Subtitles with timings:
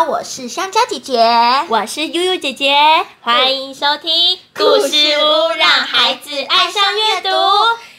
[0.00, 1.22] 好，我是香蕉姐姐，
[1.68, 2.74] 我是悠悠姐姐，
[3.20, 7.28] 欢迎收听故事屋，让孩子爱上阅读。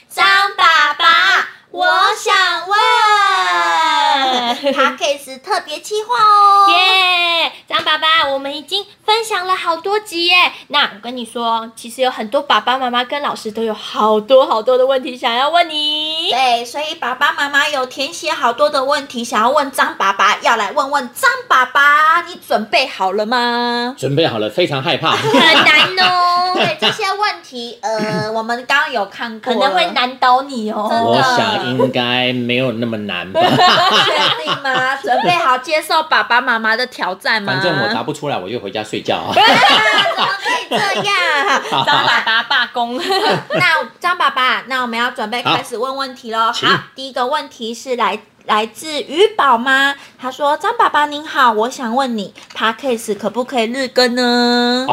[0.10, 0.26] 张
[0.58, 1.86] 爸爸，我
[2.18, 2.34] 想
[2.68, 2.76] 问
[4.56, 7.52] p a k e s 特别计划哦，耶！
[7.72, 10.52] 张爸爸，我们已经分享了好多集耶。
[10.68, 16.30] 那我跟你说，其实有很多爸爸妈妈跟老师都有好多好多的问题想要问你。
[16.32, 23.96] 对，所以爸爸妈妈有填写好多的问题想要问张爸爸，要来问问张爸爸，你准备好了吗？
[23.98, 26.52] 准备好了，非常害怕，很难哦。
[26.60, 30.90] 对这些问题，呃，我们刚刚有看过，可能会难倒你哦。
[30.92, 33.40] 我想应该没有那么难吧？
[33.48, 34.98] 确定吗？
[34.98, 37.61] 准备好接受爸爸妈妈的挑战吗？
[37.62, 39.34] 反正我答不出来，我就回家睡觉 啊。
[39.34, 41.62] 怎么可以这样？
[41.86, 42.98] 张爸爸罢工。
[43.54, 46.52] 那张爸爸，那我们要准备开始问问题喽。
[46.52, 54.88] 好，第一个问题是来来自于宝妈，她说：“张爸爸您好，我想问你 p a d k a s 可不可以日更呢？”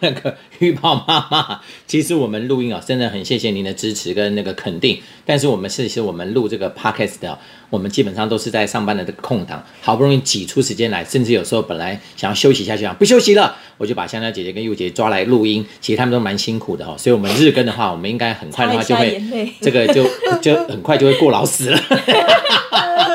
[0.00, 5.02] 那个于宝妈妈，其实我们录音啊，真的很谢谢您的支持跟那个肯定。
[5.26, 7.38] 但是我们其实我们录这个 podcast 的，
[7.74, 15.66] 我们基本上都是在上班的这个空档，好不容易挤出时间来，甚至有时候本来想要休息一下，就想不休息了，我就把香蕉姐姐跟佑姐抓来录音。
[15.80, 19.20] 其实他们都蛮辛苦的哈，所以我们日更的话，我们应该很快的话就会
[19.60, 20.06] 这个就
[20.40, 21.78] 就很快就会过劳死了。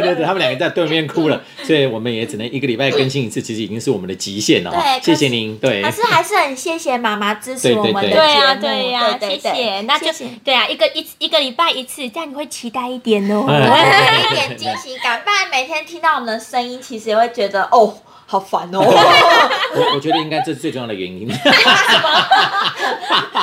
[0.00, 4.80] 对对对，他们两个在对面哭了，所以我们也只能一个礼拜更新一次，其实已经是我们的极限了哈。
[4.80, 5.90] 对谢谢您，对可。
[5.90, 9.80] 是还是很谢谢妈妈支持我们的节目，对对呀，对呀，谢谢。
[9.82, 10.06] 那就
[10.44, 13.46] 对啊，一个一一个礼拜一次，这样你会期待一点哦。
[14.30, 17.94] 一点惊喜感，不然每天听到我们的声音，其实也会觉得哦，
[18.26, 18.80] 好烦哦，
[19.74, 21.28] 我我觉得应该这是最重要的原因。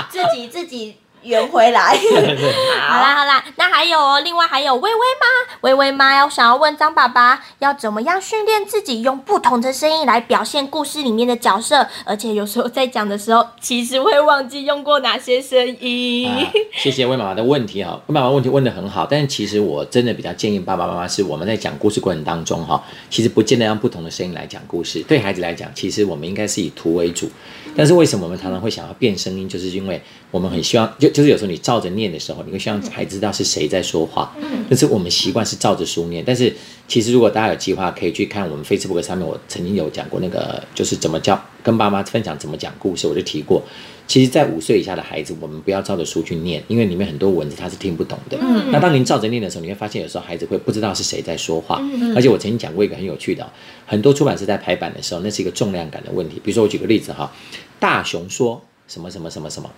[0.10, 1.98] 自己自己圆回来。
[2.88, 16.30] 好啦好啦，那还有哦，另外还有微微妈，微微妈要想要问张爸爸，要怎么样训练自己用不同的声音来表现故事里面的角色，而且有时候在讲的时候，其实会忘记用过哪些声音。
[16.30, 25.02] 啊，谢谢魏妈妈的问题哈，魏妈妈问题问的很好，但是其实我真的比较建议爸爸妈妈是我们在讲故事过程当中哈，其实不见得用不同的声音来讲故事。
[25.04, 27.30] 对孩子来讲，其实我们应该是以图为主，
[27.76, 30.02] 但是为什么我们常常会想要变声音，就是因为
[30.34, 36.52] 我们很希望，就就是有时候你照着念的时候，你会希望孩子知道是谁在说话，嗯但是我们习惯是照着书念，但是
[36.88, 43.62] 其实如果大家有计划，可以去看我们 Facebook 上面，我曾经有讲过那个就是怎么教跟爸妈分享怎么讲故事，我就提过。
[44.08, 48.38] 其实，在五岁以下的孩子，我们不要照着书去念，因为里面很多文字他是听不懂的。
[48.42, 51.80] 嗯那当您照着念的时候，你会发现有时候孩子会不知道是谁在说话。
[51.82, 53.48] 嗯而且我曾经讲过一个很有趣的哦，
[53.86, 56.42] 很多出版社在排版的时候，那是一个重量感的问题。
[56.44, 57.32] 比如说，我举个例子哈，
[57.80, 59.70] 大熊说什么什么什么什么。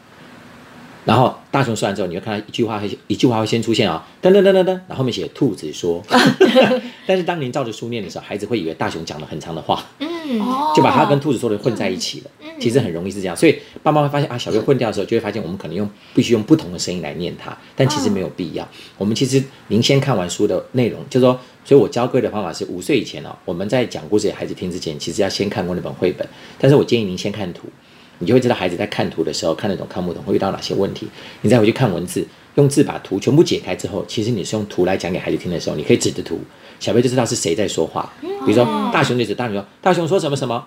[1.06, 6.04] 然后大熊说完之后，你会看到一句话会一句话会先出现哦，噔噔噔噔噔，然后后面写兔子说。
[7.08, 10.10] 但是当您照着书念的时候，孩子会以为大熊讲了很长的话，嗯，
[10.76, 12.32] 就把他跟兔子说的混在一起了。
[12.58, 18.68] 其实很容易是这样，所以爸妈会发现啊，小朋友混掉的时候，就会发现我们可能用必须用不同的声音来念它，但其实没有必要。
[18.98, 26.28] 我们其实您先看完书的内容，就说，所以我教各位的方法是五岁以前哦，我们在讲故事给孩子听之前，其实要先看过那本绘本，
[26.58, 27.68] 但是我建议您先看图。
[28.20, 31.08] 你就会知道孩子在看图的时候看得懂看不懂，会遇到哪些问题。
[31.42, 36.40] 你再回去看文字，用字把图全部解开之后，其实你是用图来讲给孩子听的时候，你可以指着图，
[36.80, 38.12] 小朋友就知道是谁在说话。
[38.22, 40.66] 比如说大熊就指大熊说，大熊说什么什么。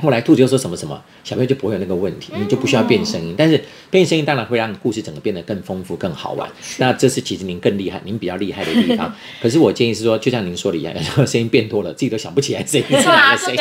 [0.00, 3.34] 后来兔子又说什么什么，小朋友就不会有那个问题，你就不需要变声音。
[3.36, 3.60] 但是
[3.90, 6.48] 变声音当然会让故事整个变得更丰富、更好玩。
[6.78, 9.12] 那这是其实您更厉害，您比较厉害的地方。
[9.42, 13.52] 可是我建议是说，就像您说的一样，有时候声音变多了，自己都想不起来声音是啊，哪个声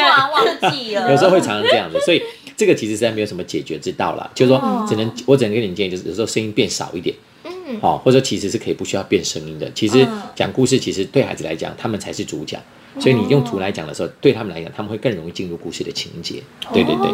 [0.78, 0.92] 音。
[0.94, 2.22] 有时候会常常这样子，所以
[2.56, 4.30] 这个其实实在没有什么解决之道了。
[4.36, 7.16] 就是说，只能我只能给你建议，就是有时候声音变少一点，
[7.68, 9.70] 嗯，哦，或者说其实是可以不需要变声音的。
[9.74, 12.58] 其实嗯讲故事，其实对孩子来讲，他们才是主角。
[13.00, 16.42] 所以你用图来讲的时候，对他们来讲，他们会更容易进入故事的情节。
[16.74, 17.12] 对对对，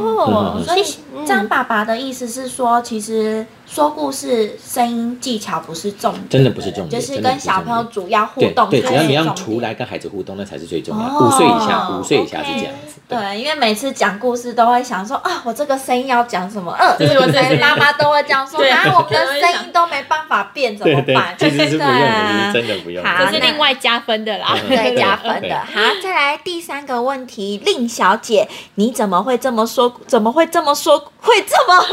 [0.64, 0.84] 所以
[1.14, 9.08] 嗯张爸爸的意思是说，其实说故事声音技巧不是重点，真的不是重点就是跟小朋友主要互对对，动才是重点。
[9.08, 11.06] 只要你用图来跟孩子互动，那才是最重要。
[11.06, 13.02] 哦五岁以下，五岁以下是这样子。
[13.10, 16.74] 对对，因为每次讲故事都会想说啊，我这个声音要讲什么？
[16.80, 23.04] 嗯，对我对对妈妈都会这样说，对啊，我们的声音都没办法变，怎么对对办？，其实是不用真的不用。
[23.04, 24.58] 好这是另外加分的啦。
[24.68, 25.58] 对加分的。
[25.60, 30.02] 好，再来第三个问题，令小姐，你怎么会这么说？
[30.08, 31.12] 怎么会这么说？
[31.20, 31.86] 会这么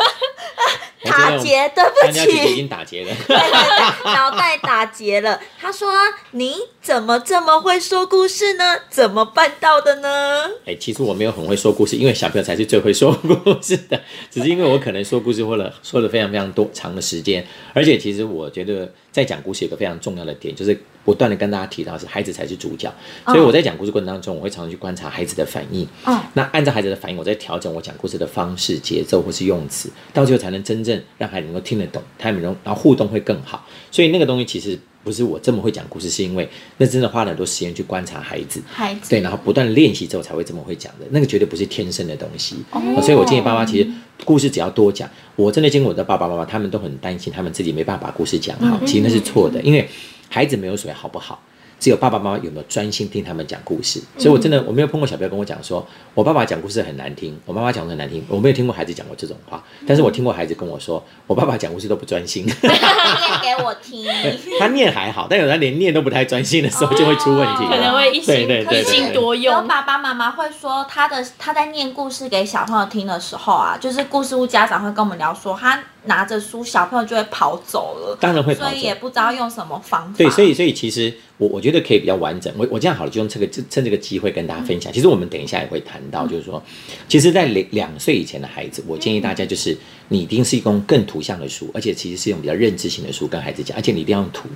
[1.03, 1.69] 打结？
[1.75, 3.15] 对不大家姐姐已起，经打结了。
[3.27, 5.41] 对 对对，脑袋打结了。
[5.61, 5.93] 他说
[6.33, 8.79] ：“你怎么这么会说故事呢？
[8.91, 14.01] 怎么办到的呢哎，其实我没有很会说故事，因为小朋友才是最会说故事的。
[14.31, 22.93] 只是因为我可能说故事或者说了非常非常多长的时间，而且其实我觉得在讲故事有个非常重要的点，就是不断的跟大家提到是孩子才是主角，
[23.27, 25.87] 所以我在讲故事过程当中，我会常常去观察孩子的反应。
[26.05, 33.67] 哦那按照孩子的反应，我在调整我讲故事的方式、节奏或是用词，到最后才能真正让孩子能够听得懂，他们能然后互动会更好。
[33.91, 38.61] 所以那个东西其实不是我这么会讲故事，是因为那真的花了很多时间去观察孩子。
[38.67, 42.57] 孩子对，然后不断练习之后才会这么会讲的，那个绝对不是天生的东西。
[42.71, 43.89] 哦所以我建议爸妈其实
[44.25, 45.09] 故事只要多讲。
[45.37, 49.89] 我真的见过我的爸爸妈妈，他们都很担心他们自己没办法把故事讲好，嗯其实那是错的，因为
[50.29, 51.43] 孩子没有所谓好不好。
[51.81, 55.85] 只有爸爸妈妈有没有专心听他们讲故事，所以我真的我没有碰过小朋友跟我讲说，
[56.15, 64.07] 我爸爸讲故事很难听，我妈妈讲的很难听，我没有听过孩子讲过这种话，但是我听过孩子跟我说，我爸爸讲故事都不专心， 念给我听。
[64.61, 69.67] 他念还好，但有他连念都不太专心的时候就会出问题，可能会一心对对对一心多用。
[69.67, 78.69] 爸爸妈妈会说，他的他在念故事给小朋友听的时候啊，就是故事屋家长会跟我们聊说，他拿着书，小朋友就会跑走了，当然会跑走。
[78.69, 80.15] 所以也不知道用什么方法。
[80.19, 82.53] 对，所以所以其实我我觉得可以比较完整。
[82.57, 84.93] 我我这样好了，就用这个趁趁这个机会跟大家分享。
[84.93, 86.63] 其实我们等一下也会谈到，就是说，
[87.09, 89.77] 其实，在两两岁以前的孩子，我建议大家就是
[90.09, 94.49] 你一定是用更图像的书，而且其实是用比较认知型的书跟孩子讲，而且你一定要用图。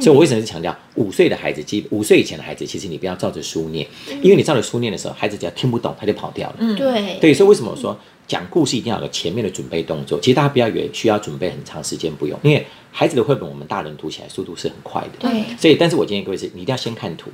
[0.00, 3.86] 所以我为什么是强调五岁的孩子，基五岁以前的孩子，其实你不要照着书念，
[4.20, 6.56] 因为你照着书念的时候，孩子只要听不懂，他就跑掉了。
[6.76, 10.18] 对对，所以为什么我说讲故事一定要有前面的准备动作？
[10.20, 15.28] 其实大家不要以为需要准备很长时间，不用，因为孩子的绘本我们大人读起来速度是很快的。
[15.28, 17.30] 对所以但是我建议各位是，你一定要先看图，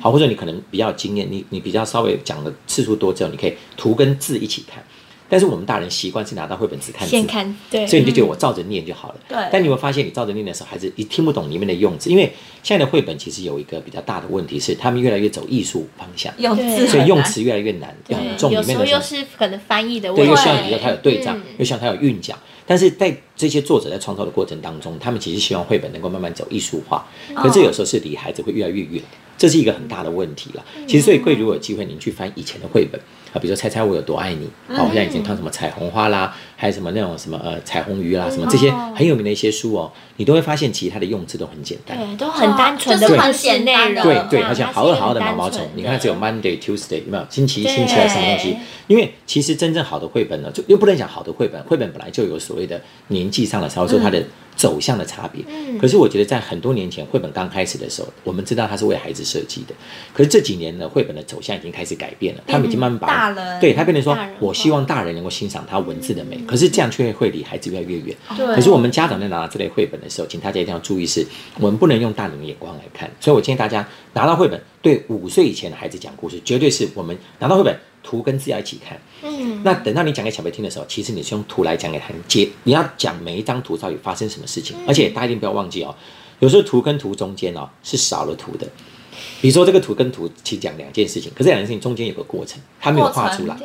[0.00, 4.82] 好，或者你可能比较有经验，你你比较稍微讲的次数多之后，你可以图跟字一起看。
[5.32, 9.14] 但是我们大人习惯是拿到绘本只看字，先看对，所以你就觉得我照着念就好了。
[9.26, 9.38] 对。
[9.50, 12.30] 但你会发现，你照着念的时候，孩子一听不懂里面的用字，因为
[12.62, 22.36] 现在的绘本其实有一个比较大的问题是，他们越来越走艺术方向，用字所以用词越来越难，要很重，有的东西是可能翻译的问对，题，又希望比如说它有对仗嗯，又希望它有韵脚。
[22.66, 27.04] 但是在这些作者在创造的过程当中，他们其实希望绘本能够慢慢走艺术化，
[27.34, 29.02] 可是这有时候是离孩子会越来越远，
[29.36, 30.64] 这是一个很大的问题了。
[30.86, 33.00] 其实，所以贵如果有机会，您去翻以前的绘本
[33.32, 41.98] 啊，比如说《猜猜我有多爱你》，好，像以前看什么彩虹花啦，还有什么那种什么呃彩虹鱼啦，什么这些很有名的一些书哦，你都会发现其实它的用字都很简单。
[41.98, 47.26] 对，都很单纯的就是很简单的对对，嗯好像好饿好饿的毛毛虫，你看只有 Monday、Tuesday 有没有？
[47.28, 48.56] 星期一、星期二什么东西？
[48.88, 52.78] 因为其实真正好的绘本呢，就又不能讲好的绘本，绘本本来就有所谓的
[53.08, 54.22] 年记上了，销售他的。
[54.56, 55.44] 走向的差别。
[55.48, 59.74] 嗯可是我觉得在很多年前，绘本刚开始的时候，我们知道它是为孩子设计的。
[60.12, 66.38] 可是这几年呢，绘本的走向已经开始改变了，他们已经慢慢把大人对他变成说我希望大人能够欣赏它文字的美。
[66.46, 68.16] 可是这样却会离孩子越来越远。
[68.36, 71.26] 对可是我们家长在拿到这类绘本的时候，请大家一定要注意是，
[71.58, 73.10] 我们不能用大人的眼光来看。
[73.18, 78.98] 所以我建议大家拿到绘本，对五岁以前的孩子讲故事，绝对是我们拿到绘本，图跟字要一起看。
[79.24, 85.94] 嗯，那等到你讲给小朋友听的时候，其实你是用图来讲给他们解，你要讲每一张图到底发生什么事情，而且大家一定不要忘记哦，
[86.40, 88.68] 有时候图跟图中间哦是少了图的。
[89.40, 93.56] 比如说这个图跟图其实讲两件事情，可是两件事情中间有个过程，他没有画出来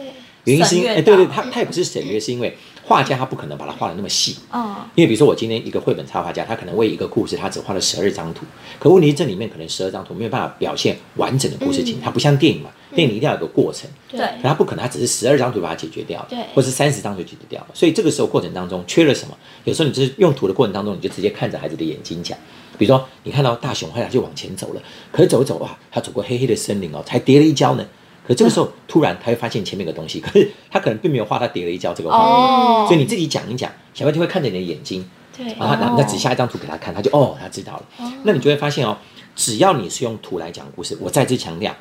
[0.47, 4.38] 原因是因为，省略哎，对对，到他他也不是省略，是因为画家他不可能把它画的那么细。
[4.53, 8.45] 嗯，因为比如说我今天一个绘本插画家，他可能为一个故事，他只画了十二张图，
[8.79, 14.19] 可问题是这里面可能十二张图没有办法表现完整的故事情，它不像电影嘛，电影一定要有个过程，对。
[14.19, 16.39] 可他不可能，他只是十二张图把它解决掉了，对。
[16.55, 19.38] 或是三十张图解决掉了，所以这个时候过程当中缺了什么？
[19.65, 22.38] 有时候你就是用图的过程当中，你就直接看着孩子的眼睛讲，
[22.77, 24.81] 比如说你看到大熊后来就往前走了，
[25.12, 27.86] 可是走一走啊，他走过黑黑的森林哦，才跌了一跤呢。
[28.27, 32.86] 可这个时候突然他会发现前面有个东西，可是他可能并没有画他跌了一跤这个画面，哦。
[32.88, 37.86] 所以你自己讲一讲，小朋友就会看着你的眼睛，对，然后他那指下一张图给他看，他就哦，他知道了。
[38.24, 38.98] 那你就会发现哦，
[39.36, 41.74] 只要你是用图来讲故事，我再次强调，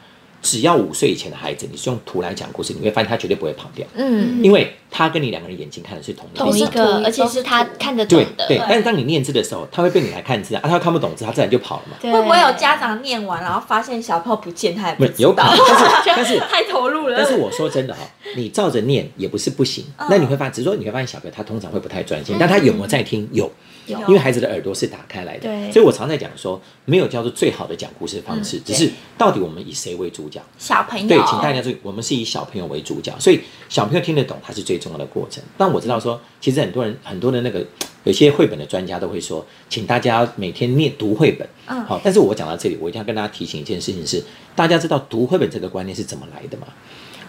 [0.47, 6.45] 只要五岁以前的孩子，你是用图来讲故事，你会发现他绝对不会跑掉，嗯，因为他跟你两个人眼睛看的是同一个。
[6.45, 11.97] 同一个，而且是他看得懂的，对对，但是当你念字的时候，他会被你来看字啊，啊他看不懂字，他自然就跑了嘛。
[12.01, 15.85] 对会不会有家长念完，然后发现小朋友不见，他也不知道没有可能，但是
[16.17, 17.17] 但是太投入了？
[17.19, 18.01] 但是我说真的哈、
[18.37, 19.85] 你照着念也不是不行。
[20.09, 23.29] 那你会发现，只是说你会发现小朋友他通常会不太专心，但他有没有在听？
[23.33, 23.51] 有
[23.87, 25.49] 因为孩子的耳朵是打开来的。
[25.73, 30.41] 所以我常在讲说，没有叫做最好的讲故事方式，只是到底我们以谁为主角？
[30.59, 35.43] 小朋友，对，请大家注意，我们是以小朋友为主角，所以小朋友听得懂，它是最重要的过程。
[35.57, 37.65] 但我知道说，其实很多人很多的那个
[38.05, 41.49] 有些绘本的专家都会说，请大家每天念读绘本。
[41.67, 44.23] 嗯好，但是我讲到这里，我一定要跟大家提醒一件事情是，
[44.55, 46.67] 大家知道读绘本这个观念是怎么来的吗？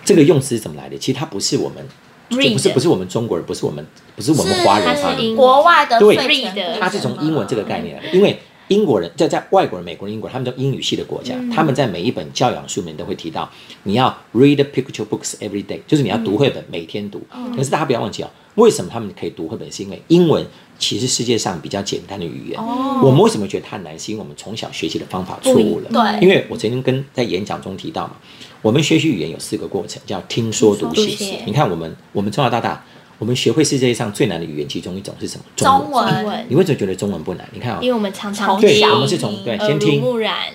[0.05, 0.97] 这个用词是怎么来的？
[0.97, 1.85] 其实它不是我们，
[2.29, 13.49] 不是不是我们中国人，不是我们不是我们华人发明的，国外的对睡前 Read 故事它是从英文这个概念来的，因为英国人在在外国人、美国人、英国人，他们叫英语系的国家，他们在每一本教养书里面都会提到，
[13.83, 17.21] 你要 read picture books every day，就是你要读绘本，每天读。
[17.55, 19.71] 可是大家不要忘记哦，为什么他们可以读绘本？
[19.71, 20.45] 是因为英文
[20.77, 22.61] 其实世界上比较简单的语言。
[23.01, 23.97] 我们为什么觉得它难？
[23.97, 25.89] 是因为我们从小学习的方法错误了。
[25.89, 28.17] 对因为我曾经跟在演讲中提到嘛，
[28.61, 31.39] 我们学习语言有四个过程，叫听说读写写。
[31.45, 32.83] 你看，我们我们从小到大，
[33.19, 35.43] 我们学会世界上最难的语言其中一种是什么？
[35.55, 37.47] 中文你为什么觉得中文不难？
[37.53, 40.01] 你看啊、因为我们常常对，我们是从对先听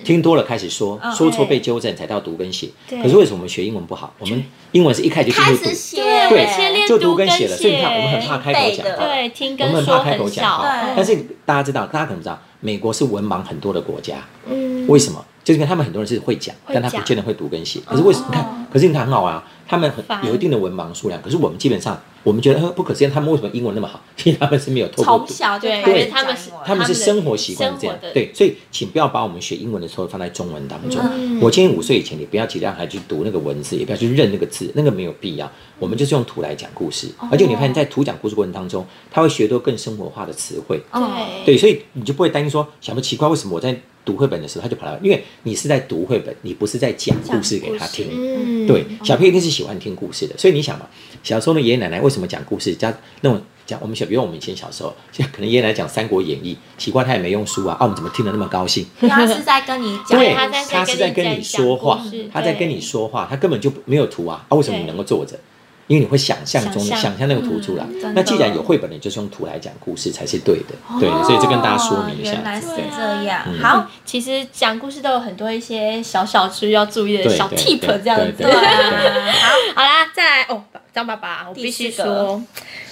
[0.03, 2.69] 听多了开始说，嗯说错被纠正才到读跟写。
[2.89, 4.13] 可是为什么我们学英文不好？
[4.19, 4.43] 我们
[4.73, 9.05] 英文是一开始就进开入读，写，对就读读跟跟写了，所以你看我们很怕开口讲话。
[9.05, 14.17] 对，听我跟说们很怕开口讲话，但是大家知道，大家可能知道，美国是文盲很多的国家，
[14.49, 15.23] 嗯，为什么？
[15.43, 17.79] 就是因为他们很多人是会讲，但他不见得会读跟写。
[17.85, 18.27] 可是为什么？
[18.29, 23.99] 你看，可是你看很好啊，他们很有一定的文盲数量，可是我们基本上，我们觉得呃不可思议，他们为什么英文那么好？
[24.15, 25.25] 其实他们是没有透过读。
[25.25, 31.01] 从小就对他们是他们是生活习惯这样对，所以请不要把我们学英文的时候放在中文当中。
[31.13, 35.51] 嗯我建议五岁以前，你不要急着让孩子去读那个文字，也不要去认那个字，那个没有必要。
[35.77, 40.81] 我们就是用图来讲故事，哦而且你发现，在图讲故事过程当中，他会学多更生活化的词汇。
[40.93, 44.99] 对对，所以你就不会担心说，小朋友奇怪，为什么我在读绘本的时候他就跑来？
[45.01, 48.07] 因为你是在读绘本，你不是在讲故事给他听。
[48.11, 50.87] 嗯，对，小朋友一定是喜欢听故事的，所以你想嘛，
[51.23, 52.73] 小时候的爷爷奶奶为什么讲故事？
[52.75, 58.85] 加那种讲我们小，比如我们以前小时候，现在可能爷爷奶奶讲《三国演义》，奇怪他也没用书啊，啊，我们怎么听得那么高兴？
[59.07, 65.39] 他是在跟你讲，对，他在他是在跟你说话他在跟你说话，他根本就没有图啊，啊，为什么你能够坐着？
[65.87, 72.43] 因为你会想象中想象想象那个图出来那既然有绘本，你就是用图来讲故事才是对的，对，所以这跟大家说明一下哦原。
[72.43, 73.43] 来是对这样。
[73.47, 78.31] 嗯好，其实讲故事都有很多一些小小需要注意的小 tip 对这样子。
[78.37, 80.63] 对对啊，好，好啦，再来哦，
[80.93, 82.41] 张爸爸，我必须说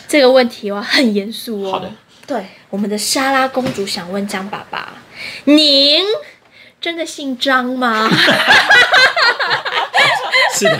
[0.07, 1.71] 这个问题我很严肃哦。
[1.71, 1.89] 好的，
[2.27, 4.93] 对，我们的莎拉公主想问张爸爸：
[5.45, 6.03] 您
[6.81, 8.09] 真的姓张吗？
[10.53, 10.79] 是的，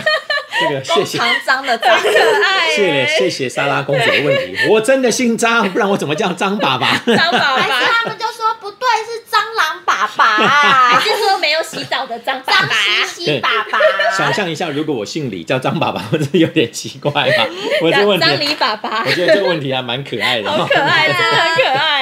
[0.60, 1.18] 这个谢谢。
[1.18, 7.00] 长张的张，可爱谢谢谢谢莎拉公主的问题，我真的姓张，不然我怎么叫张爸爸？
[7.06, 7.66] 张爸爸，
[8.02, 12.74] 他们就说不对，是蟑螂爸爸，还是说没有洗澡的张爸张爸？
[13.06, 13.78] 西西爸爸，
[14.16, 17.46] 想象一下，如果我姓李叫张爸爸，不是有点奇怪吧？
[17.82, 20.50] 我这问题，张李爸爸我，觉得这个问题还蛮可爱的。
[20.50, 22.01] 好可爱，真的很可爱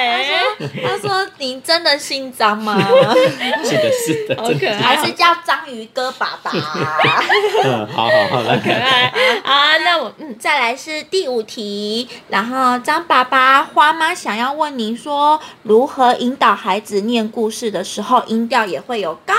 [0.83, 2.77] 他说你真的姓张吗？
[3.63, 4.49] 是的，是的，好。
[4.51, 5.05] 可爱还。
[5.05, 6.51] 是叫章鱼哥爸爸？
[7.63, 9.07] 嗯，好好好，来可爱
[9.43, 9.77] 啊！
[9.79, 19.33] 那我嗯，再来是第五题，然后张爸爸花妈想要问您说，如何引导孩子念故事的时候，音调也会有高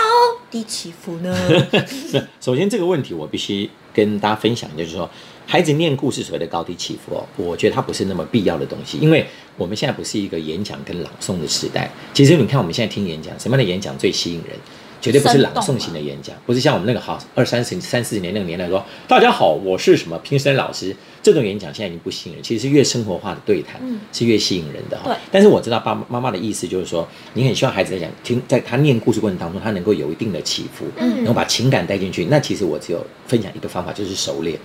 [0.51, 1.35] 低起伏呢？
[2.41, 5.09] 首先这个问题我必须跟大家分享，就是说，
[5.53, 9.27] 孩子念故事所谓的高低起伏哦，我觉得它不是那么必要的东西，因为
[9.59, 11.91] 我们现在不是一个演讲跟朗诵的时代。
[12.15, 14.57] 其实你看我们现在听演讲，什么样的演讲最吸引人？
[15.03, 23.79] 绝对不是朗诵型的演讲，不是像我们那个好二三十三四十年那个年代说，大家好，我是什么评审老师，这种演讲现在已经不吸引人，其实是越生活化的对谈、
[24.11, 25.03] 是越吸引人的哈。
[25.05, 32.25] 对但是我知道爸妈妈的意思就是说，你很希望孩子在讲听，在他念故事过程当中，他能够有一定的起伏，嗯然后把情感带进去。
[32.31, 34.59] 那其实我只有分享一个方法，就是熟练。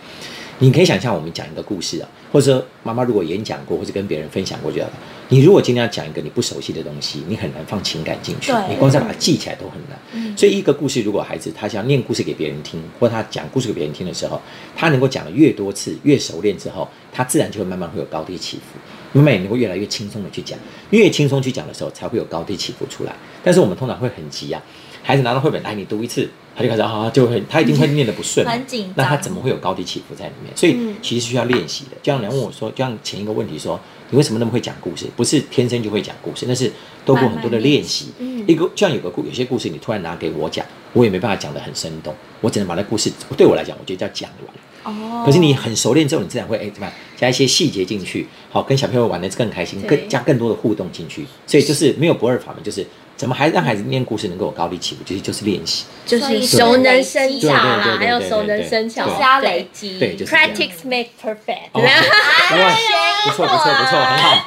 [0.59, 4.87] 你可以想象我们讲一个故事啊，或者说妈妈如果演讲过，或者跟别人分享过，就要。
[5.29, 10.37] 你如果今天要讲一个你不熟悉的东西，你很难放情感进去，你光是把它记起来都很难。
[10.37, 14.41] 所以一个故事，如果孩子他想念故事给别人听，或他讲故事给别人听的时候，
[14.75, 18.79] 他能够讲的越多次，越熟练之后，他自然就会慢慢会有高低起伏。
[19.13, 20.57] 慢慢也能够越来越轻松的去讲，
[20.91, 23.15] 越轻松去讲的时候，才会有高低起伏出来。
[23.43, 24.61] 但是我们通常会很急啊，
[25.07, 30.51] 孩子拿到绘本，哎，你读一次，他就开始啊，就会他一定会念得不顺，很紧张那他怎么会有高低起伏在里面？
[30.53, 31.91] 所以其实需要练习的。
[32.03, 35.05] 就像你问我说，就像前一个问题说，你为什么那么会讲故事？
[35.15, 36.69] 不是天生就会讲故事，那是
[37.05, 38.07] 透过很多的练习。
[38.45, 44.53] 一个就像有个故，有些故事你突然拿给我讲，我也没办法讲得很生动，我只能把那故事对我来讲，我觉得叫讲完。
[44.87, 51.25] 哦可是你很熟练之后，你自然会哎怎么样加一些细节进去，好跟小朋友玩的更开心，更加更多的互动进去。
[51.45, 55.85] 所以就是没有不二法门，就是怎么还让孩子念故事能够有高低起伏，其实就是练习。
[56.05, 60.33] 就是熟能生巧还有熟能生巧，就是要累积，对，就是。
[60.33, 64.45] practice make perfect，不错不错不错，很好，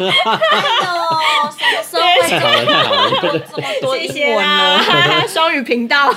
[2.23, 3.11] 太好了太好了。
[3.53, 4.43] 这么多谢英谢文呢？
[4.47, 6.15] 啦，双语频道。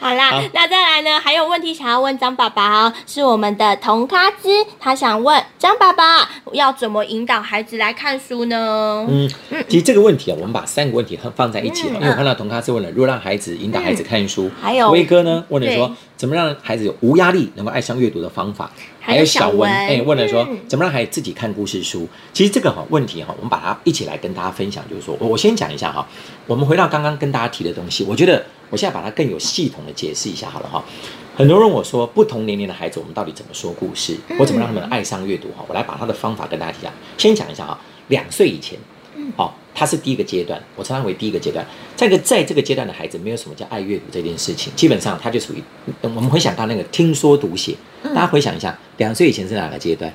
[0.00, 0.42] 好啦，好。
[0.54, 1.20] 那再来呢？
[1.20, 9.06] 还有问题想要问张爸爸哦，是我们的童咖之，他想问张爸爸要怎么引导孩子来看书呢？
[9.10, 9.30] 嗯，
[9.68, 12.00] 其实这个问题啊，我们把三个问题放在一起了，嗯。
[12.00, 18.70] 因为我看到童咖之问了如果让孩子引导孩子看书，还有威哥呢问了说怎么让孩子有无压力能够爱上阅读的方法，
[19.10, 22.08] 还有小文哎问了说嗯怎么让孩子自己看故事书。
[22.32, 26.06] 其实这个哈问题哈，我们把它一起来跟大家分享，就是说我我先讲一下哈，
[26.46, 30.84] 我们回到刚刚跟大家提的东西，我觉得我现在把它更有系统的解释一下好了哈。
[31.36, 34.16] 很多人问我说，不同年龄的孩子，我们到底怎么说故事？
[34.38, 35.48] 我怎么让他们爱上阅读？
[35.56, 36.92] 哈，我来把他的方法跟大家讲。
[37.18, 38.78] 先讲一下哈，两岁以前，
[39.36, 41.64] 好、它是第一个阶段，我称它为第一个阶段。
[41.96, 45.62] 这个在这个阶段的孩子，没有什么叫爱阅读这件事情，基本上他就属于，
[46.02, 50.12] 嗯我们回想到那个听说读写，大家回想一下，两岁以前是哪个阶段？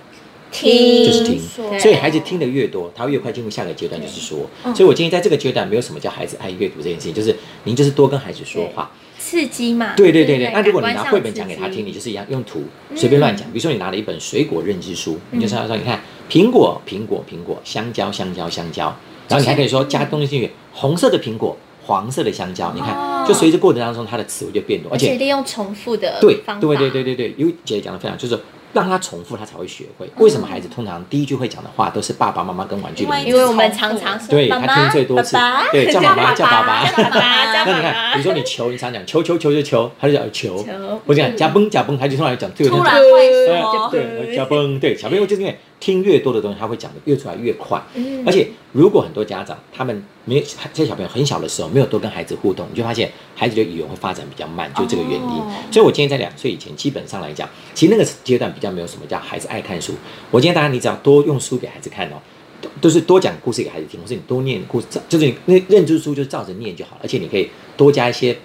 [0.51, 1.39] 听就是听，
[1.79, 4.39] 所以孩子听得越多，他会越快进入下个阶段，就是说。
[4.73, 7.35] 所以我建议在这个阶段，没有什么叫孩子爱阅读这件事情，就是
[7.65, 8.89] 您就是多跟孩子说话。
[9.19, 9.95] 刺激嘛？
[9.97, 12.63] 对对对对，那如果你拿绘本讲给他听，你就是一样用图
[12.95, 13.45] 随便乱讲。
[13.51, 18.95] 比如说你拿了一本水果认知书，你就是要说，你看苹果苹果苹果，香蕉香蕉香蕉，
[19.27, 28.39] 然后你还可以说加东西进去，红色的苹果，黄色的香蕉，你看，就随着过程当中它的词汇就变多，而且利用重复的对方法，对对对对对，因为姐姐讲的非常，就是
[28.73, 30.05] 让他重复，他才会学会。
[30.17, 35.37] 为什么孩子通常第一句会讲的话都是爸爸妈妈跟玩具因因为我们常常说对他听最多次
[35.71, 36.83] 对叫妈妈叫爸爸。
[36.95, 40.65] 那你看，比如说你球，你常讲球球球就球，他就讲球球。
[41.05, 47.79] 我讲加崩加崩，他就突然讲对，突然对会对说，对，加崩对小朋友就是因为听越多的东西，他会讲的越出来越快。
[47.93, 55.19] 嗯而且如果很多家长他们没有在小朋友很小的时候没有多跟孩子互动，你就发现孩子的语言会发展比较慢，就这个原因。
[55.19, 59.93] 哦所以我今天在两岁以前，基本上来讲，其实那个阶段比较没有什么叫孩子爱看书。
[60.31, 62.15] 我今天大家你只要多用书给孩子看哦。
[62.61, 68.35] 都都是多讲故事给孩子听，或是你多念故事，就是你那认知书就照着念就好了，而且你可以多加一些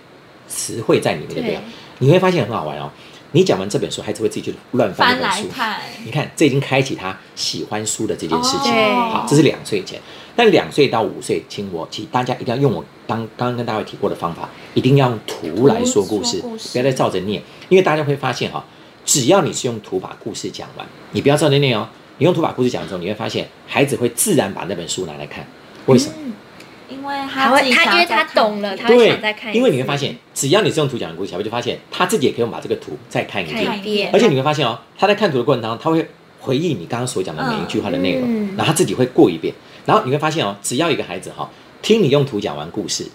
[0.49, 1.61] 词汇在里面，对不对对？
[2.01, 2.91] 你会发现很好玩哦。
[3.33, 5.49] 你讲完这本书，孩子会自己去乱翻翻那本书。
[5.49, 8.73] 看，你看，这已经开启他喜欢书的这件事情。
[8.73, 10.01] 对好，这是两岁前。
[10.35, 18.65] 但两岁到五岁，请我，请大家一定要用我刚刚刚跟大家提过的方法，一定要用图来说故事，图说故事不要再照着念，因为大家会发现哈、
[19.05, 25.47] 只要你是用图把故事讲完，你不要照着念哦，你用图把故事讲完之后，你会发现孩子会自然把那本书拿来看。
[25.87, 26.15] 为什么？
[26.91, 33.79] 因为他会他因为他懂了，他会对想再看一，次，因为你会发现，只要你是用图讲的故事，小朋友就发现他自己也可以用把这个图再看一遍。
[33.79, 36.09] 一遍，而且你会发现哦，他在看图的过程当中，他会
[36.41, 38.57] 回忆你刚刚所讲的每一句话的内容，嗯。
[38.57, 39.55] 然后他自己会过一遍，
[39.87, 41.49] 然后你会发现哦，只要一个孩子哈、
[41.81, 43.07] 听你用图讲完故事，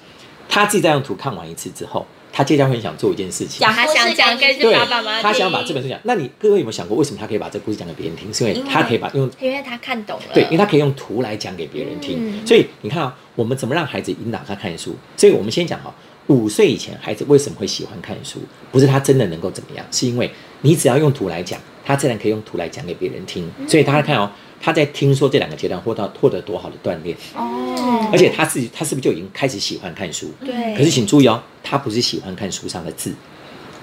[0.48, 3.62] 他自己再用图看完一次之后，他接下来会想做一件事情。
[3.62, 5.98] 讲他想讲给爸爸妈妈，他想把这本书讲。
[6.04, 8.34] 那你各位有没有想过，为什么他可以把这个故事讲给别人听？
[8.34, 12.18] 是因为他可以把用因为他看懂了，对，因为他可以用图来讲给别人听。
[12.20, 14.94] 嗯所以你看啊，我们怎么让孩子引导他看书？
[15.16, 15.96] 所以我们先讲哈，
[16.28, 18.40] 五岁以前孩子为什么会喜欢看书？
[18.70, 23.50] 不是他真的能够怎么样，是因为你只要用图来讲，他自然可以用图来讲给别人听。
[23.60, 24.30] 嗯所以大家看哦，
[24.66, 30.32] 他在听说这两个阶段获到获得多好的锻炼，哦而且他自己他是不是就已经开始喜欢看书？
[30.44, 33.14] 对，可是请注意哦，他不是喜欢看书上的字，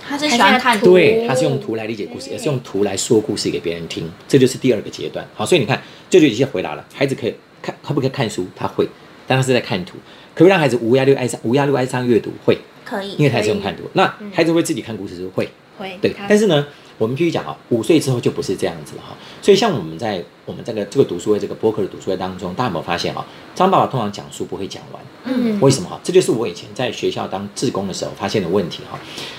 [0.05, 5.25] 他是喜欢看图对，他是用图来理解故事，对也是用图来说故事给别人听，这就是第二个阶段。
[5.37, 8.45] 好，所以你看，这就已经回答了，孩子可以看，可不可以看书？
[8.57, 8.89] 他会，
[9.29, 9.93] 但他是在看图。
[10.35, 12.33] 可不可以让孩子无压力爱上无压力爱上阅读？
[12.45, 13.85] 会，可以，因为他是用看图。
[13.93, 15.93] 那孩子会自己看故事书会，对。
[15.93, 16.67] 会对但是呢，
[17.03, 19.17] 我们必须讲啊，五岁之后就不是这样子了哈。
[19.41, 23.27] 所以像我们在我们这个这个读书会这个播客的读书会当中，大家有没有发现啊？
[23.57, 25.99] 张爸爸通常讲书不会讲完，嗯为什么哈？
[26.05, 28.97] 这就是我以前在学校当志工的时候发现的问题哈。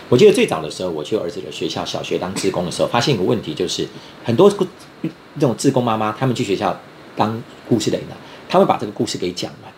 [0.09, 3.87] 我记得最早的时候，我去儿子的学校小学当志工的时候，发现一个问题，就是
[4.25, 4.67] 很多故
[5.01, 6.77] 这种志工妈妈，他们去学校
[7.15, 8.17] 当故事的人啊，
[8.49, 9.71] 他会把这个故事给讲完。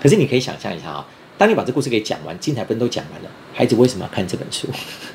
[0.00, 1.06] 可是你可以想象一下啊，
[1.42, 4.68] 当你把这故事给讲完，精彩分都讲完了，孩子为什么要看这本书？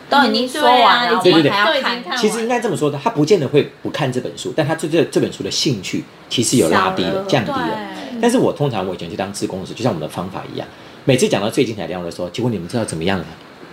[0.09, 2.03] 都已经说完了，对对对已经看。
[2.03, 7.79] 完其实应该这么说的，他不见得会不看这本书，但他对这这本书的兴趣其实有拉低了，降低了。
[8.21, 10.67] 但是我通常我以前去当志工的时候，就像我们的方法一样，
[11.05, 13.25] 每次讲到最精彩的内容的时候，结果你们知道怎么样了？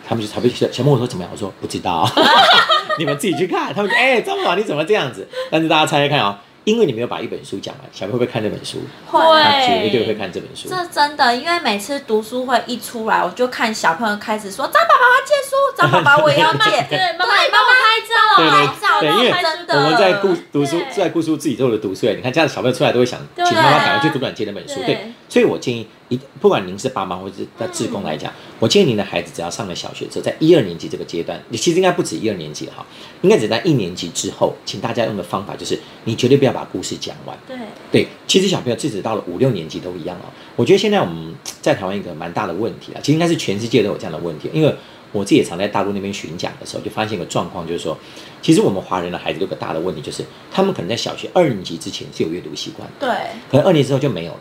[0.08, 1.30] 他们就他们就小问我说怎么样？
[1.32, 2.08] 我说不知道，
[3.00, 3.74] 你们自己去看。
[3.74, 5.26] 他们就哎，张宝你怎么这样子？
[5.50, 8.78] 但是大家猜猜看啊、因为你没有把一本书讲完，小朋友会不会看这本书？
[9.06, 9.20] 会。
[9.20, 10.68] 他绝对会看这本书。
[10.68, 16.70] 这真的，因为每次读书会一出来，我就看小朋友开始说：“张爸爸我要借书，张爸爸我也要借。
[16.88, 24.76] ”对妈妈对你帮我拍照，对拍照对，因为真的我们在故读书对，在故书自己做的读书会，你看这样小朋友出来都会想，对请妈妈赶快去图书馆借那本书。
[24.76, 32.84] 对对，所以我建议一，不管您是爸妈或者是在志工来讲，我建议您的孩子只要上了小学之后，在一二年级这个阶段，你其实应该不止一二年级哈，
[33.22, 37.36] 应该只在一年级之后，请大家用的方法就是，你绝对不要把故事讲完。
[37.46, 37.56] 对，
[37.90, 40.26] 对，其实小朋友即使到了五六年级都一样哦。
[40.56, 44.72] 我觉得现在我们在台湾一个蛮大的问题啊，其实应该是全世界都有这样的问题，因为
[45.10, 47.96] 我自己也常在大陆那边巡讲的时候，就发现一个状况，就是说，
[48.42, 53.08] 其实我们华人的孩子有个大的问题，就是他们可能在小学二年级之前是有阅读习惯，对，
[53.50, 54.38] 可能二年级之后就没有了。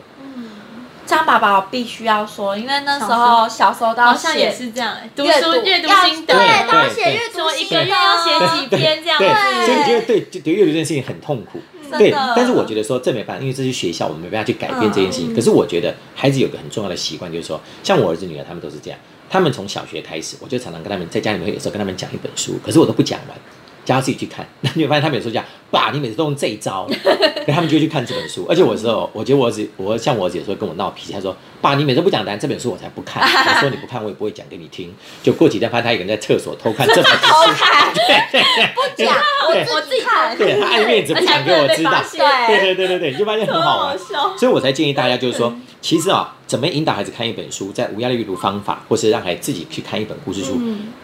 [1.06, 9.66] 张爸爸我必须要说，因为那时候小时候都要好像也写是这样，读阅读书阅读要心得，对，对都要写对阅读心得，说一个月要写几篇这样对，子。
[9.66, 11.60] 所以你觉得对，阅读这件事情很痛苦。
[11.90, 15.36] 真对的，但是我觉得说这没办法，因为这是学校，我们没办法去改变这件事情。
[15.36, 23.38] 可是我觉得孩子有个很重要的习惯，就是说，像我儿子女儿他们都是这样，他们从小学开始，我就常常跟他们在家里面有时候跟他们讲一本书，可是我都不讲完，
[23.86, 24.48] 叫他自己去看。
[24.62, 26.88] 那你会发现他每次都讲，爸，你每次都用这一招，
[27.48, 28.46] 他们就会去看这本书。
[28.50, 33.24] 而且我时候，我觉得我儿子，我像我儿子有时候跟我闹脾气，他说，爸，你每次不讲答案，这本书我才不看。
[33.24, 34.94] 我说你不看，我也不会讲给你听。
[35.24, 37.90] 就过几天发现他一个人在厕所偷看这本书，偷看，
[38.76, 39.16] 不讲，
[39.48, 42.04] 对我自己看，对他爱面子，不想给我知道。
[42.12, 43.98] 对对对对对，你就发现很好玩。
[43.98, 44.36] 笑。
[44.38, 50.60] 所以我才建议大家，就是说，其实啊，怎么引导孩子看一本书，在无压力阅读方法，或是让孩子自己去看一本故事书。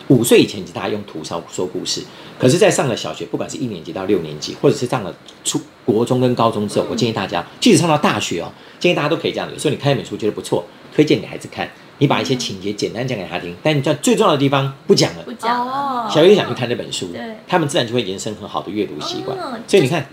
[0.10, 2.04] 五岁以前，大家用图烧说故事，
[2.38, 9.50] 可是，在上了小学，不管是一年级到六年级，或者是上了初国中跟高中之后，我建议大家，即使上到大学哦，建议大家都可以这样。
[9.52, 15.34] 有时候你看一本书觉得不错，推荐给孩子看，你把一些情节简单讲给他听，但你在最重要的地方不讲了不。
[15.34, 19.58] 讲了，哦小月想去看那本书对，他们自然就会延伸很好的阅读习惯哦。
[19.68, 20.06] 所以你看，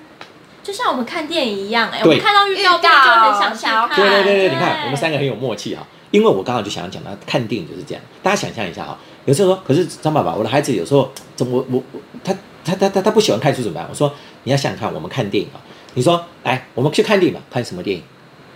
[0.62, 3.96] 就像我们看电影一样，哎，我对们看到预告片就很想去看。
[3.96, 12.34] 对对对对，你看我们三个很有默契哈，因为我刚好就想要讲到看电影就是这样，大家想象一下哈，有时候说，可是张爸爸，我的孩子有时候怎么我我我他
[12.64, 13.86] 他他他他不喜欢看书怎么办？
[13.88, 14.12] 我说
[14.42, 15.58] 你要想想看，我们看电影啊，
[15.96, 18.02] 你说来我们去看电影吧，看什么电影？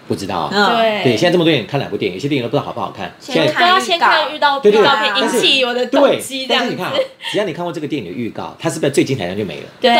[0.06, 0.50] 不知道啊。
[0.52, 2.16] 嗯对对，现在这么多电影，看两部电影？
[2.16, 3.14] 有些电影都不知道好不好看。
[3.18, 6.98] 先现在都要先看预告对对对预告片，引起我的动对机，这样子但是你看啊。，
[7.32, 9.66] 只要你看过这个电影的预告，它是不是最精彩的就没了？
[9.80, 9.90] 对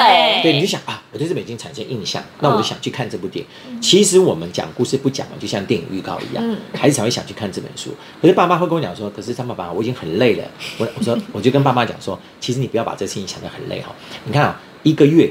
[0.43, 3.81] 对，你就想啊，我对这本已经产生印象，那我就想去看这部电影。
[3.81, 7.95] 其实我们讲故事不讲完，就像电影预告一样，嗯孩子才会想去看这本书。
[8.21, 10.45] 可是爸妈会跟我讲说，可是张爸爸，我已经很累了。
[10.79, 13.95] 我我说，我就跟爸妈讲说，其实你不要把这事情想得很累哈。
[14.25, 15.31] 你看啊，一个月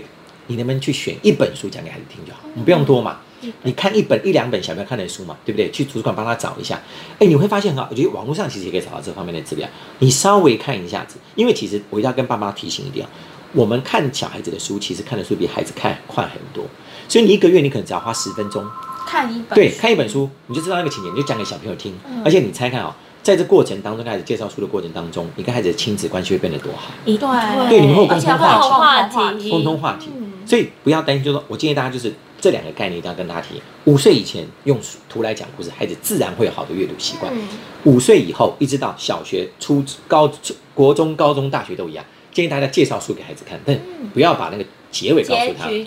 [0.49, 2.39] 你能不能去选一本书讲给孩子听就好？
[2.55, 3.17] 你不用多嘛。
[3.63, 5.71] 你看一本一两本小朋友看的书嘛，对不对？
[5.71, 6.77] 去图书馆帮他找一下，
[7.19, 7.87] 哎，你会发现很好。
[7.89, 9.65] 我觉得网络上其实也可以找到这方面的资料。
[9.99, 13.09] 你稍微看一下子，因为其实我一定要跟爸妈提醒一点啊，
[13.53, 16.65] 我们看小孩子的书，其实看的书比孩子看快很多。
[17.07, 18.65] 所以你一个月你可能只要花十分钟，
[19.07, 21.93] 看一本对，看一本书，你就知道那个情节，你就讲给小朋友听。
[22.25, 26.91] 而且你猜看哦，在这过程当中，开始介绍书的过程当中，你跟孩子的亲子关系会变得多好。
[27.05, 27.15] 对
[27.69, 30.09] 对你们会有共同话题共同话题共同话题。
[30.49, 33.61] 所以不要担心，就是说我建议大家就是这两个概念一定要跟大家提。
[33.85, 37.31] 五岁以前用图来讲故事，孩子自然会有好的阅读习惯。
[37.83, 43.79] 五岁以后一直到小学、初高、初国中、高中、大学都一样，建议大家介绍书给孩子看，但
[44.11, 45.67] 不要把那个结尾告诉他。
[45.67, 45.85] 对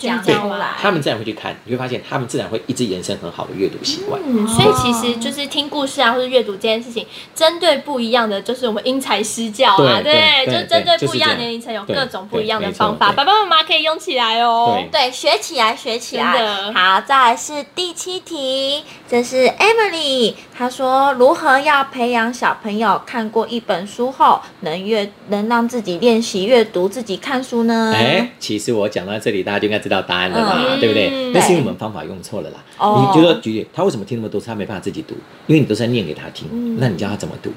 [0.81, 4.21] 他们自然会去看，你会发现他们自然会一直延伸很好的阅读习惯。
[4.25, 10.13] 嗯，所以其实就是听故事啊，或者阅读这件事情，针对不一样的，就是我们因材施教啊，对
[10.45, 14.83] 对就对针对不一样年龄层有各种不一样的方法，爸爸妈妈可以用起来哦。
[14.91, 16.73] 对对，学起来，学起来。
[16.73, 27.93] 好，再来是第七题，这是 Emily，她说如何要培养小朋友看过一本书后，能阅能让自己练习阅读、自己看书呢？
[27.95, 31.33] 哎，其实我讲到这里，大家就应该知道答案了嘛，嗯对不对嗯？
[31.33, 32.63] 那是因为我们方法用错了啦。
[32.79, 35.15] 哦你觉得举例，他为什么听那么多次，他没办法自己读？
[35.47, 37.51] 因为你都是在念给他听，嗯那你教他怎么读？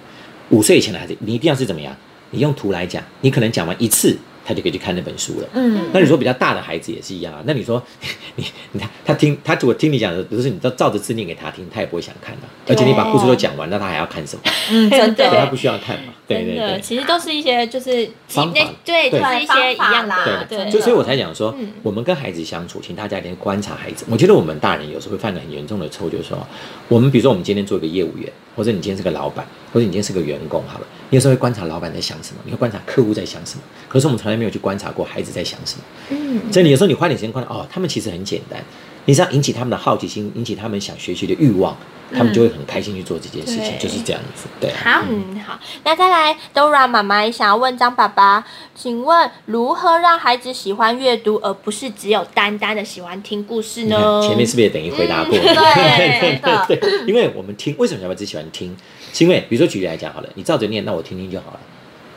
[0.49, 1.95] 五岁以前的孩子，你一定要是怎么样？
[2.31, 5.49] 你用图来讲，你可能讲完一次，他就可以去看那本书了。
[5.53, 7.41] 嗯，那你说比较大的孩子也是一样啊。
[7.45, 7.81] 那你说
[8.35, 14.41] 你你看他听他如果听你讲的都是你照照着字念给他听，他也不会想看的、而且你把故事都讲完，那他还要看什么？
[14.71, 16.13] 嗯，真的他不需要看嘛。
[16.27, 16.81] 对对真的，对。
[16.81, 24.05] 其实都是一些就是方法对，就对是一些一样啦的，对，就所以我才讲说嗯，我们跟孩子相处，请大家一定要观察孩子。
[24.09, 26.47] 我觉得我们大人有时候会犯的很严重的错，就是说，
[26.87, 33.61] 我们比如说我们今天做一个业务员，或者你今天是个老板，或者你今天是个员工，好了，你有时候会观察老板在想什么，你会观察客户在想什么。
[33.87, 35.83] 可是我们从来没有去观察过孩子在想什么。
[36.09, 38.59] 嗯，所以你有时候你花点时间观察，哦，他们其实很简单，
[39.05, 41.77] 你只要引起他们的好奇心，引起他们想学习的欲望，
[42.11, 44.47] 他们就会很开心去做这件事情，对就是这样子。
[44.59, 44.77] 对啊。
[44.83, 45.03] 好。
[45.07, 54.21] 嗯，好，那再来，Dora 妈妈也想要问张爸爸，请问如何让孩子喜欢阅读，而不是只有单单的喜欢听故事呢？
[54.27, 55.37] 前面是不是也等于回答过？
[55.37, 58.75] 嗯对 对对，因为我们听，为什么小孩子喜欢听？
[59.17, 61.59] 是因为比如说举例来讲好了，你照着念，那我听听就好了。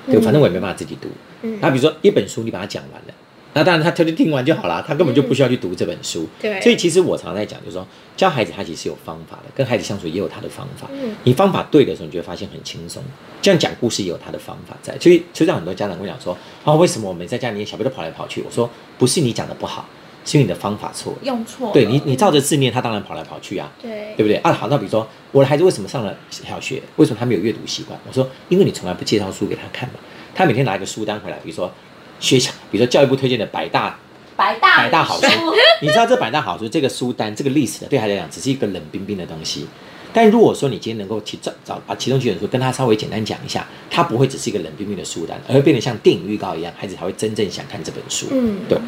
[0.07, 1.09] 对，反正我也没办法自己读。
[1.43, 3.15] 嗯那比如说一本书，你把它讲完了，
[3.55, 6.27] 那当然他他就听完就好了，他根本就不需要去读这本书。
[6.41, 10.89] 对所以其实我常常在讲，就是说教孩子他其实是有方法的，跟孩子相处也有他的方法。
[10.93, 13.03] 嗯你方法对的时候，你就会发现很轻松。
[13.41, 18.43] 这样讲故事也有他的方法在，所以就让很多家长跟我讲说，哦，为什么我们在家里面小朋友都跑来跑去？
[18.43, 19.87] 我说不是你讲的不好。
[20.29, 21.19] 是因为你的方法错了。
[21.23, 24.37] 用错了，对你，你照着字念，他当然跑来跑去啊，对对不对？
[24.37, 27.99] 啊，好，那比如说我的孩子为什么上了小学，为什么他没有阅读习惯？
[28.07, 29.95] 我说，因为你从来不介绍书给他看嘛。
[30.35, 31.73] 他每天拿一个书单回来，比如说
[32.21, 33.99] 学校，比如说教育部推荐的百大
[34.37, 35.27] 百大百大好书，
[35.81, 39.67] 你知道这百大好书这个书单这个 list 对孩子来讲只是一个冷冰冰的东西。
[40.13, 48.27] 但如果说你今天能够去找找把其中几本书跟他稍微简单讲一下，他不会只是一个冷冰冰的书单，而会变得像电影预告一样，孩子才会真正想看这本书。
[48.31, 48.79] 嗯对，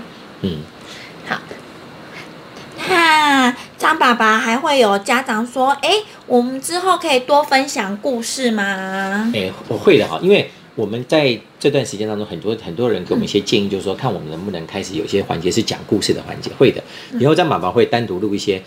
[0.43, 0.59] 嗯。
[1.31, 1.41] 好。
[2.89, 16.51] 那张爸爸还会有家长说：“哎，我们之后可以多分享故事吗哎、我会的哈，因为我们在这段时间当中，很多很多人给我们一些建议，就是说看我们能不能开始有些环节是讲故事的环节。
[16.59, 16.83] 会的，
[17.21, 18.61] 以后张爸爸会单独录一些，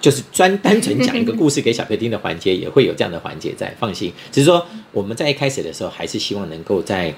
[0.00, 3.74] 就是专单纯讲一个故事给小朋友听的环节，也会有这样的环节在。
[3.80, 7.12] 放心，只是说我们在一开始的时候，还是希望能够在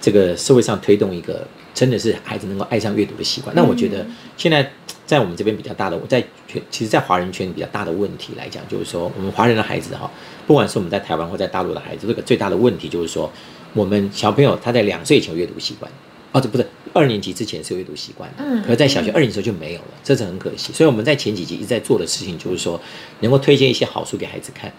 [0.00, 1.46] 这个社会上推动一个
[1.78, 3.54] 真的是孩子能够爱上阅读的习惯。
[3.54, 4.04] 那我觉得
[4.36, 4.68] 现在
[5.06, 10.10] 在我们这边比较大的，我在全其实，在华人圈比较大的问题来讲，就是说我们华人的孩子哈，
[10.44, 13.30] 不管是我们在台湾或在大陆的孩子，这个最大的问题就是说，
[13.74, 15.88] 我们小朋友他在两岁以前有阅读习惯，
[16.32, 20.72] 哦，这不是二年级之前是有阅读习惯的，嗯可是在小学二年级的时候就没有了，这是很可惜。
[20.72, 22.80] 所以我们在前几集一直在做的事情，就是说
[23.20, 24.72] 能够推荐一些好书给孩子看，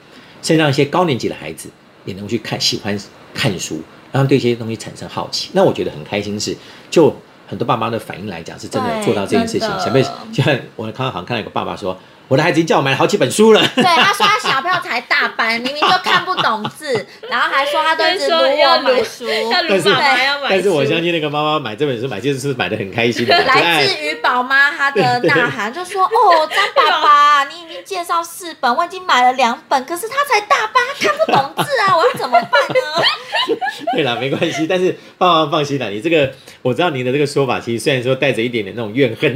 [0.43, 1.69] 甚至让一些高年级的孩子
[2.09, 2.99] 也能去看，喜欢
[3.33, 3.75] 看书，
[4.11, 5.51] 让他们对这些东西产生好奇。
[5.53, 6.55] 那我觉得很开心是，
[6.89, 7.15] 就
[7.47, 9.69] 很多爸妈的反应来讲，是真的做到这件事情真。
[9.69, 11.97] 的小朋友就像我看到好像看到有个爸爸说，
[12.29, 19.61] 我的孩子已经叫我买了好几本书了。？”对，他说他小朋友才大班，明明就看不懂字， 然后还说他都一直说要买书，要
[20.39, 33.05] 买但是我相信那个妈妈买这本书买这本书买的很开心的， 就来自于宝妈她的呐喊，就说：“哦，张爸爸，你已经介绍四本，我已经买了两本，可是他才大班，他看不懂字啊，我要怎么办呢
[33.95, 34.67] 对了，没关系。
[34.67, 39.35] 但是爸爸放心了，你这个我知道您的这个说法，其实虽然说带着一点点那种怨恨，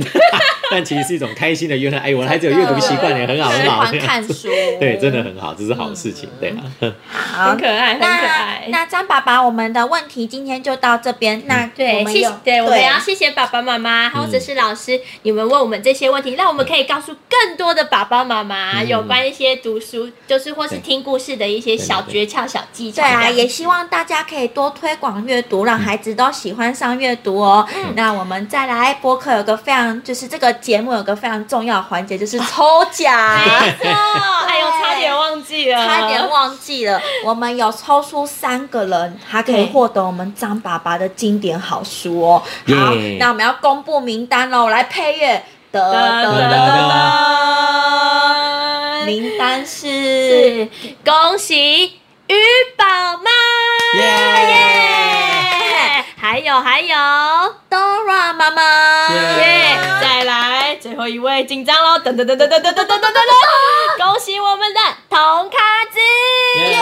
[0.74, 2.00] 但其实是一种开心的怨恨。
[2.00, 3.80] 哎，我的孩子有阅读习惯也很好，很好。
[3.84, 6.30] 欢看书， 对，真的很好，这是好事情。
[6.40, 8.68] 对啊，好很可爱，很可那爱。
[8.70, 11.44] 那张爸爸，我们的问题今天就到这边。
[11.46, 23.02] 那对，谢谢们有，对，我们也要谢谢爸爸妈妈或者是老师，你们问我们这些问题，让我们可以告诉更多的爸爸妈妈嗯有关一些读书，就是或是听故事的一些小诀窍、小技巧。
[23.02, 27.68] 对啊，也希望大家可以多推广阅读，让孩子都喜欢上阅读哦。
[27.96, 33.14] 那我们再来播客有个非常，就是这个节目有个非常重要的环节，就是 抽奖。
[33.40, 33.46] 没
[33.82, 33.90] 错，
[34.48, 42.42] 哎呦，差点忘记了，差点忘记了，我们有抽出三个人，还可以对获得我们张爸爸的经典好书哦。
[42.68, 45.44] 好耶那我们要公布名单喽，来配乐。
[45.74, 45.92] 得噔
[46.52, 46.54] 得
[49.08, 50.70] 名单是是。
[51.04, 51.86] 恭喜
[52.28, 52.36] 鱼
[52.78, 52.86] 宝
[53.18, 53.32] 妈！
[56.24, 56.96] 还有还有
[57.70, 59.10] ，Dora 妈妈。
[59.12, 59.78] 耶！
[60.02, 62.00] 再来最后一位，紧张喽！
[62.00, 64.06] 噔噔噔噔噔噔噔噔噔噔噔！
[64.06, 65.58] 恭喜我们的童卡
[65.92, 66.00] 子！
[66.62, 66.80] 耶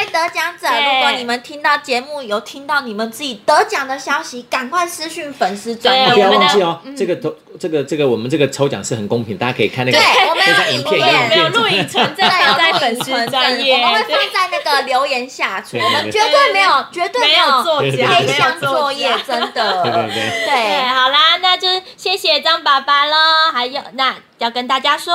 [0.00, 0.66] 位得奖者！
[0.68, 19.82] 如果你们听到节目有听到你们自己得奖的消息，赶快私讯粉丝专对不要忘记哦，这个都这个这个我们这个抽奖是很公平，大家可以看那个对我们有影片，没有录影存证对，放在粉丝专业，我们会放在那个留言下处，我们绝对没有，绝对没有作假，黑没有箱作业，真的。
[19.82, 20.30] 对对对。
[20.40, 23.16] 对，对，好啦，那就谢谢张爸爸喽。
[23.52, 25.14] 还有，那要跟大家说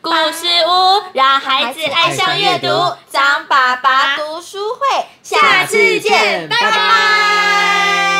[0.00, 2.68] 故事屋让孩子爱上阅读
[3.10, 4.80] 张爸爸读书会
[5.22, 8.16] 下次见拜拜。